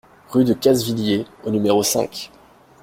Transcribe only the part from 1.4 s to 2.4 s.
au numéro cinq